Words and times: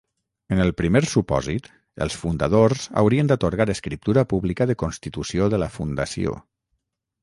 En 0.53 0.61
el 0.61 0.69
primer 0.79 1.01
supòsit 1.11 1.69
els 2.07 2.17
fundadors 2.23 2.89
haurien 3.03 3.31
d'atorgar 3.33 3.69
escriptura 3.77 4.27
pública 4.35 4.71
de 4.73 4.81
constitució 4.85 5.55
de 5.57 5.65
la 5.67 5.73
fundació. 5.81 6.39